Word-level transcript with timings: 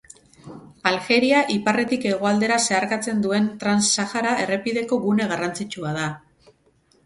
Aljeria 0.91 1.41
iparretik 1.55 2.07
hegoaldera 2.13 2.57
zeharkatzen 2.65 3.21
duen 3.27 3.53
Trans-Sahara 3.65 4.35
errepideko 4.47 5.03
gune 5.07 5.31
garrantzitsua 5.37 5.97
da. 6.03 6.13